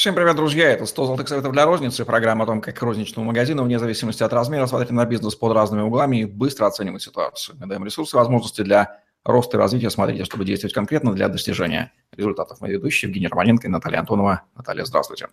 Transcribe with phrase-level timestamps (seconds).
[0.00, 0.70] Всем привет, друзья!
[0.70, 4.32] Это 100 золотых советов для розницы, программа о том, как розничному магазину, вне зависимости от
[4.32, 7.58] размера, смотреть на бизнес под разными углами и быстро оценивать ситуацию.
[7.60, 9.90] Мы даем ресурсы, возможности для роста и развития.
[9.90, 12.62] Смотрите, чтобы действовать конкретно для достижения результатов.
[12.62, 14.44] Мы ведущие Евгений Романенко и Наталья Антонова.
[14.56, 15.28] Наталья, здравствуйте.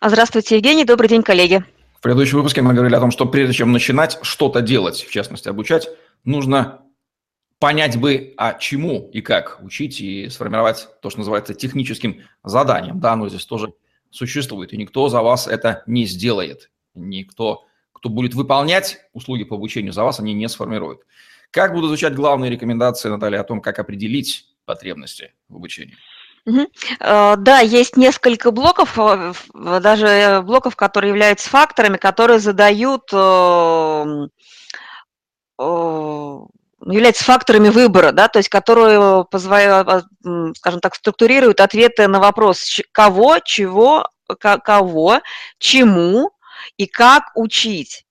[0.00, 0.84] Здравствуйте, Евгений.
[0.84, 1.64] Добрый день, коллеги.
[1.98, 5.48] В предыдущем выпуске мы говорили о том, что прежде чем начинать что-то делать, в частности
[5.48, 5.88] обучать,
[6.22, 6.82] нужно
[7.64, 13.00] понять бы, а чему и как учить и сформировать то, что называется техническим заданием.
[13.00, 13.72] Да, но здесь тоже
[14.10, 16.70] существует, и никто за вас это не сделает.
[16.94, 17.64] Никто,
[17.94, 21.00] кто будет выполнять услуги по обучению за вас, они не сформируют.
[21.50, 25.96] Как будут звучать главные рекомендации, Наталья, о том, как определить потребности в обучении?
[26.44, 26.66] Угу.
[27.00, 33.10] Да, есть несколько блоков, э, даже блоков, которые являются факторами, которые задают
[36.80, 40.02] являются факторами выбора, да, то есть которые, позволяют, а,
[40.56, 45.20] скажем так, структурируют ответы на вопрос кого, чего, кого,
[45.58, 46.30] чему
[46.76, 48.03] и как учить.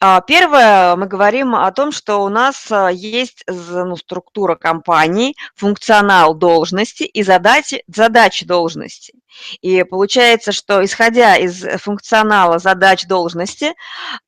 [0.00, 6.34] А, первое, мы говорим о том, что у нас а, есть ну, структура компании, функционал
[6.34, 9.14] должности и задачи, задачи должности.
[9.62, 13.74] И получается, что исходя из функционала задач должности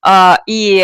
[0.02, 0.80] а, и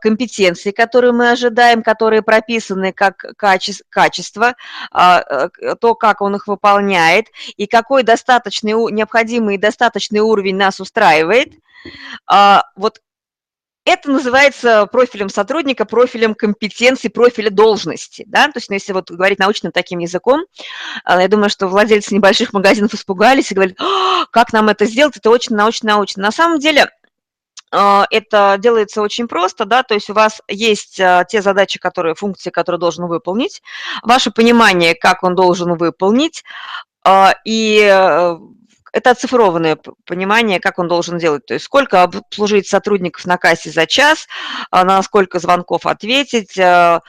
[0.00, 4.54] компетенций, которые мы ожидаем, которые прописаны как качество,
[4.90, 11.54] то, как он их выполняет, и какой достаточный, необходимый и достаточный уровень нас устраивает,
[12.76, 13.00] вот
[13.84, 18.24] это называется профилем сотрудника, профилем компетенции, профиля должности.
[18.28, 18.46] Да?
[18.46, 20.44] То есть, ну, если вот говорить научным таким языком,
[21.04, 25.16] а, я думаю, что владельцы небольших магазинов испугались и говорят, «А, как нам это сделать,
[25.16, 26.22] это очень научно-научно.
[26.22, 26.90] На самом деле,
[27.72, 30.96] а, это делается очень просто, да, то есть у вас есть
[31.28, 33.62] те задачи, которые, функции, которые должен выполнить,
[34.02, 36.44] ваше понимание, как он должен выполнить,
[37.44, 38.36] и э,
[38.92, 41.46] это оцифрованное понимание, как он должен делать.
[41.46, 44.26] То есть сколько обслужить сотрудников на кассе за час,
[44.70, 47.00] а, на сколько звонков ответить, а,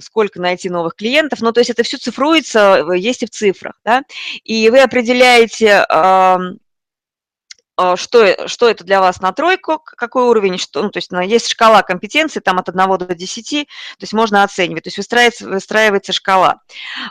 [0.00, 1.40] сколько найти новых клиентов.
[1.40, 3.74] Ну, то есть это все цифруется, э, есть и в цифрах.
[3.84, 4.02] Да?
[4.44, 5.84] И вы определяете
[7.96, 11.82] что, что это для вас на тройку, какой уровень, что, ну, то есть есть шкала
[11.82, 16.60] компетенций там от 1 до 10, то есть можно оценивать, то есть выстраивается, выстраивается шкала.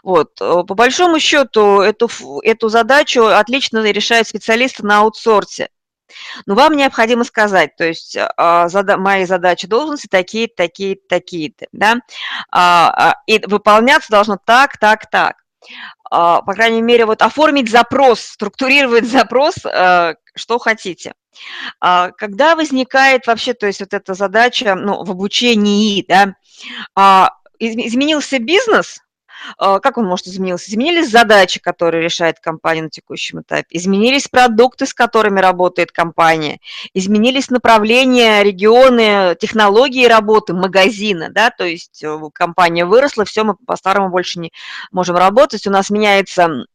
[0.04, 0.40] Вот.
[0.42, 2.10] Э, по большому счету эту,
[2.44, 5.70] эту задачу отлично решают специалисты на аутсорсе.
[6.46, 11.98] Но вам необходимо сказать, то есть а, зада, мои задачи должности такие такие такие-то, да,
[12.50, 15.36] а, и выполняться должно так, так, так.
[16.10, 21.14] По крайней мере, вот оформить запрос, структурировать запрос э, что хотите.
[21.80, 26.36] А, когда возникает вообще, то есть вот эта задача ну, в обучении, да,
[26.96, 29.02] а, изменился бизнес,
[29.58, 30.70] а, как он может измениться?
[30.70, 36.60] Изменились задачи, которые решает компания на текущем этапе, изменились продукты, с которыми работает компания,
[36.94, 44.10] изменились направления, регионы, технологии работы магазина, да, то есть э, компания выросла, все, мы по-старому
[44.10, 44.52] больше не
[44.92, 46.66] можем работать, у нас меняется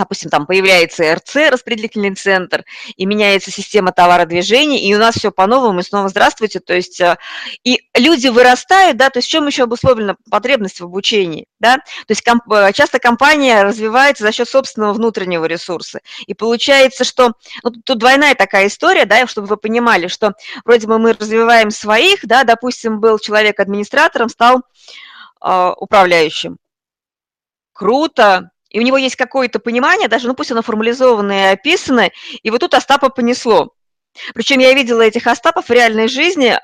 [0.00, 2.64] допустим, там появляется РЦ, распределительный центр,
[2.96, 7.16] и меняется система товародвижения, и у нас все по-новому, и снова здравствуйте, то есть, э,
[7.64, 12.10] и люди вырастают, да, то есть в чем еще обусловлена потребность в обучении, да, то
[12.10, 17.70] есть комп, э, часто компания развивается за счет собственного внутреннего ресурса, и получается, что, ну,
[17.70, 20.32] тут двойная такая история, да, чтобы вы понимали, что
[20.64, 24.62] вроде бы мы развиваем своих, да, допустим, был человек администратором, стал
[25.44, 26.56] э, управляющим,
[27.74, 32.10] круто, и у него есть какое-то понимание, даже, ну пусть оно формализованное и описано,
[32.42, 33.74] и вот тут Остапа понесло.
[34.34, 36.58] Причем я видела этих Остапов в реальной жизни,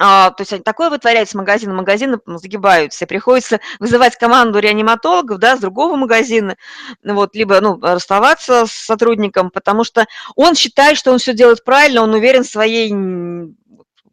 [0.00, 5.96] а, то есть такое вытворяется магазин, магазины загибаются, приходится вызывать команду реаниматологов, да, с другого
[5.96, 6.56] магазина,
[7.02, 12.02] вот, либо, ну, расставаться с сотрудником, потому что он считает, что он все делает правильно,
[12.02, 12.94] он уверен в своей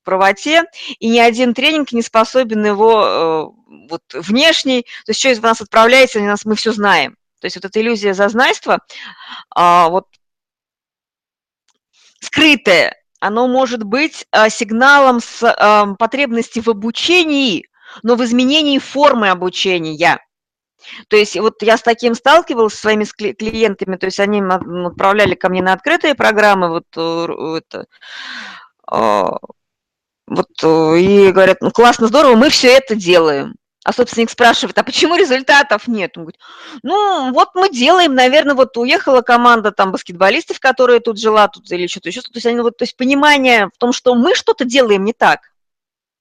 [0.03, 0.63] правоте,
[0.99, 5.61] и ни один тренинг не способен его э, вот, внешний, то есть что из нас
[5.61, 7.17] отправляется, нас, мы все знаем.
[7.39, 8.79] То есть вот эта иллюзия зазнайства,
[9.53, 10.07] а, вот
[12.19, 17.67] скрытая, оно может быть а, сигналом с а, потребности в обучении,
[18.03, 20.19] но в изменении формы обучения.
[21.07, 25.49] То есть вот я с таким сталкивалась со своими клиентами, то есть они отправляли ко
[25.49, 27.85] мне на открытые программы, вот э, это,
[30.27, 33.55] вот, э, и говорят, ну классно, здорово, мы все это делаем.
[33.85, 36.17] А собственник спрашивает, а почему результатов нет?
[36.17, 36.41] Он говорит,
[36.81, 41.85] ну, вот мы делаем, наверное, вот уехала команда там баскетболистов, которая тут жила, тут или
[41.85, 42.21] что-то еще.
[42.21, 45.51] То есть, они, вот, то есть понимание в том, что мы что-то делаем не так.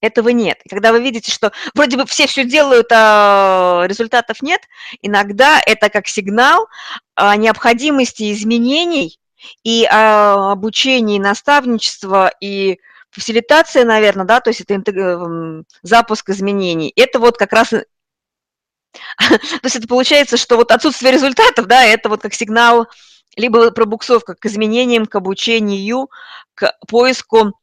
[0.05, 0.61] этого нет.
[0.65, 4.61] И когда вы видите, что вроде бы все все делают, а результатов нет,
[5.03, 6.69] иногда это как сигнал
[7.15, 9.19] о необходимости изменений
[9.63, 12.79] и о обучении, наставничества и
[13.15, 16.93] фасилитация, наверное, да, то есть это эм, запуск изменений.
[16.97, 17.71] Это вот как раз
[19.19, 22.89] то есть это получается, что вот отсутствие результатов, да, это вот как сигнал,
[23.37, 26.11] либо пробуксовка к изменениям, к обучению,
[26.55, 27.59] к поиску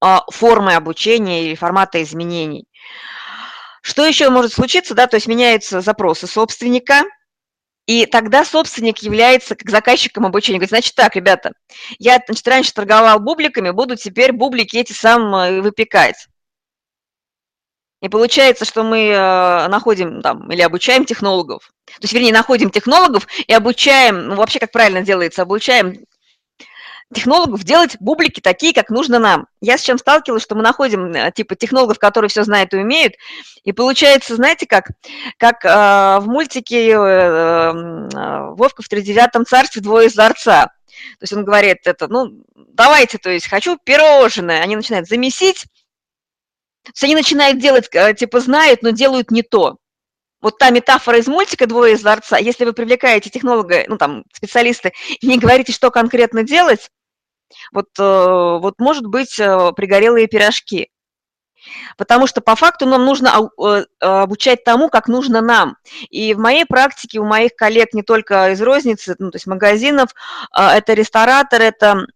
[0.00, 2.66] а, формы обучения или формата изменений.
[3.82, 7.04] Что еще может случиться, да, то есть меняются запросы собственника,
[7.90, 10.58] и тогда собственник является как заказчиком обучения.
[10.58, 11.54] Говорит, значит так, ребята,
[11.98, 16.28] я значит, раньше торговал бубликами, буду теперь бублики эти сам э, выпекать.
[18.00, 21.72] И получается, что мы э, находим там или обучаем технологов.
[21.84, 26.04] То есть, вернее, находим технологов и обучаем, ну, вообще, как правильно делается, обучаем
[27.12, 29.46] технологов делать бублики такие, как нужно нам.
[29.60, 33.14] Я с чем сталкивалась, что мы находим э, типа технологов, которые все знают и умеют,
[33.64, 34.90] и получается, знаете, как,
[35.36, 40.66] как э, в мультике э, э, «Вовка в тридевятом царстве двое из дворца».
[41.18, 44.62] То есть он говорит это, ну, давайте, то есть хочу пирожное.
[44.62, 45.66] Они начинают замесить,
[46.84, 49.78] то есть они начинают делать, э, типа знают, но делают не то.
[50.40, 54.92] Вот та метафора из мультика «Двое из дворца», если вы привлекаете технолога, ну там, специалисты,
[55.20, 56.88] и не говорите, что конкретно делать,
[57.72, 60.90] вот, э, вот может быть э, пригорелые пирожки.
[61.98, 63.50] Потому что по факту нам нужно
[64.00, 65.76] обучать тому, как нужно нам.
[66.08, 70.08] И в моей практике, у моих коллег не только из розницы, ну, то есть магазинов,
[70.56, 72.06] это ресторатор, это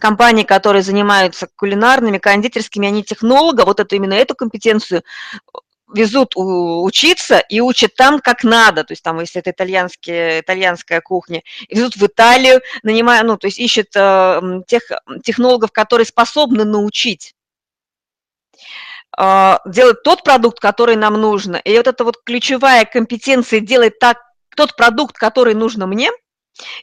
[0.00, 5.02] компании, которые занимаются кулинарными, кондитерскими, они технолога, вот эту именно эту компетенцию
[5.94, 11.42] везут учиться и учат там как надо, то есть там, если это итальянские, итальянская кухня,
[11.68, 14.82] везут в Италию, нанимая, ну, то есть ищут э, тех
[15.24, 17.34] технологов, которые способны научить
[19.18, 21.56] э, делать тот продукт, который нам нужно.
[21.56, 24.18] И вот эта вот ключевая компетенция делать так,
[24.56, 26.10] тот продукт, который нужно мне–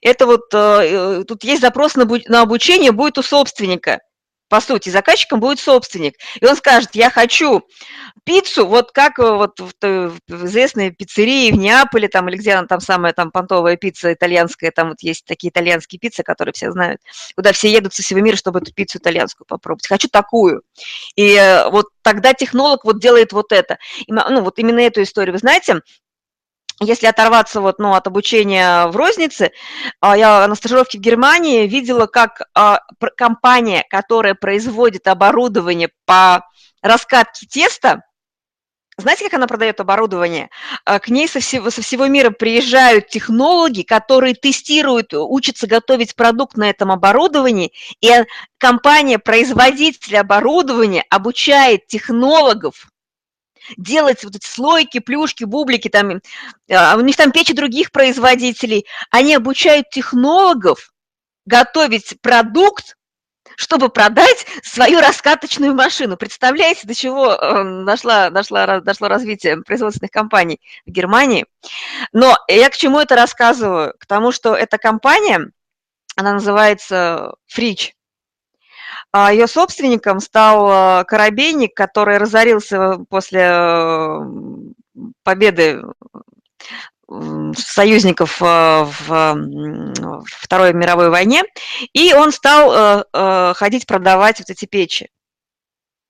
[0.01, 3.99] это вот э, тут есть запрос на обучение будет у собственника.
[4.49, 6.15] По сути, заказчиком будет собственник.
[6.41, 7.63] И он скажет, я хочу
[8.23, 12.67] пиццу, вот как э, вот в, в известной пиццерии в Неаполе, там, или где она
[12.67, 17.01] там самая там понтовая пицца итальянская, там вот есть такие итальянские пиццы, которые все знают,
[17.35, 19.87] куда все едут со всего мира, чтобы эту пиццу итальянскую попробовать.
[19.87, 20.63] Хочу такую.
[21.15, 23.77] И э, вот тогда технолог вот делает вот это.
[24.05, 25.33] И, ну, вот именно эту историю.
[25.33, 25.81] Вы знаете,
[26.81, 29.51] если оторваться вот, ну, от обучения в рознице,
[29.99, 32.79] а, я на стажировке в Германии видела, как а,
[33.17, 36.45] компания, которая производит оборудование по
[36.81, 38.03] раскатке теста,
[38.97, 40.49] знаете, как она продает оборудование?
[40.83, 46.57] А, к ней со всего, со всего мира приезжают технологи, которые тестируют, учатся готовить продукт
[46.57, 47.71] на этом оборудовании,
[48.01, 48.11] и
[48.57, 52.89] компания, производитель оборудования обучает технологов
[53.77, 56.21] делать вот эти слойки, плюшки, бублики, там,
[56.71, 58.85] а, у них там печи других производителей.
[59.11, 60.91] Они обучают технологов
[61.45, 62.95] готовить продукт,
[63.55, 66.15] чтобы продать свою раскаточную машину.
[66.15, 71.45] Представляете, до чего э, дошло, дошло, дошло развитие производственных компаний в Германии?
[72.13, 73.93] Но я к чему это рассказываю?
[73.99, 75.51] К тому, что эта компания,
[76.15, 77.95] она называется Фрич,
[79.11, 84.19] а ее собственником стал э, Коробейник, который разорился после э,
[85.23, 85.81] победы
[87.57, 91.43] союзников э, в Второй мировой войне,
[91.93, 93.03] и он стал
[93.55, 95.09] ходить продавать вот эти печи.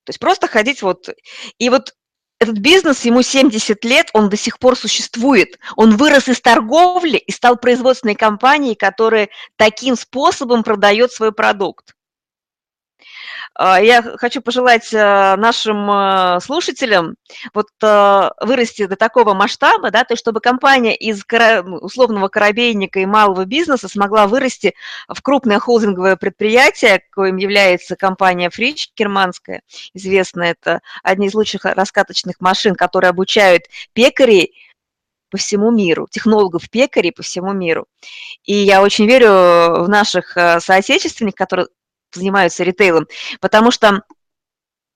[0.03, 1.09] То есть просто ходить вот...
[1.57, 1.93] И вот
[2.39, 5.59] этот бизнес, ему 70 лет, он до сих пор существует.
[5.75, 11.95] Он вырос из торговли и стал производственной компанией, которая таким способом продает свой продукт.
[13.55, 17.15] А, я хочу пожелать э, нашим э, слушателям
[17.53, 21.23] вот э, вырасти до такого масштаба, да, то есть чтобы компания из
[21.81, 24.75] условного корабейника и малого бизнеса смогла вырасти
[25.07, 29.61] в крупное холдинговое предприятие, коим является компания Фрич германская,
[29.93, 33.63] известная, это одни из лучших раскаточных машин, которые обучают
[33.93, 34.53] пекарей
[35.29, 37.87] по всему миру, технологов пекарей по всему миру.
[38.45, 41.67] И я очень верю в наших соотечественников, которые
[42.13, 43.07] занимаются ритейлом,
[43.39, 44.03] потому что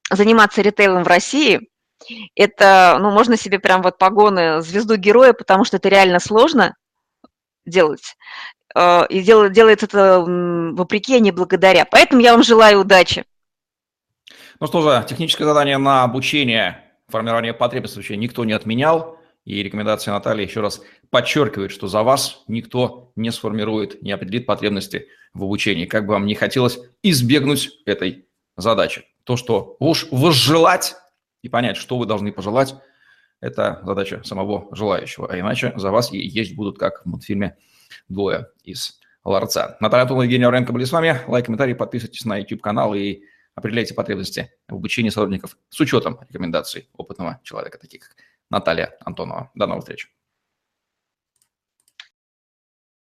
[0.10, 1.70] заниматься ритейлом в России–
[2.36, 6.76] это, ну, можно себе прям вот погоны звезду героя, потому что это реально сложно
[7.66, 8.16] делать.
[8.76, 11.86] Э, и делает, это вопреки, а не благодаря.
[11.86, 13.26] Поэтому я вам желаю удачи.
[14.60, 19.18] Ну что же, техническое задание на обучение, формирование потребностей никто не отменял.
[19.46, 25.08] И рекомендация Натальи еще раз подчеркивает, что за вас никто не сформирует, не определит потребности
[25.34, 25.86] в обучении.
[25.86, 29.04] Как бы вам не хотелось избегнуть этой задачи.
[29.24, 30.96] то, что уж возжелать
[31.42, 32.76] и понять, что вы должны пожелать,
[33.40, 35.32] это задача самого желающего.
[35.32, 37.58] А иначе за вас и есть будут, как в мультфильме
[38.08, 39.78] «Двое из ларца».
[39.80, 41.20] Наталья Антонова и Евгений Оренко были с вами.
[41.28, 43.22] Лайк, комментарий, подписывайтесь на YouTube-канал и
[43.56, 48.18] определяйте потребности в обучении сотрудников с учетом рекомендаций опытного человека, таких как
[48.50, 49.52] Наталья Антонова.
[49.56, 50.14] До новых встреч.